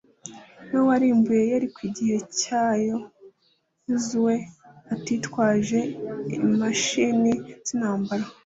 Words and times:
we 0.71 0.79
warimbuye 0.87 1.41
yeriko 1.51 1.79
igihe 1.89 2.17
cya 2.39 2.63
yozuwe 2.87 4.35
atitwaje 4.93 5.79
imashini 6.35 7.31
z'intambara 7.65 8.25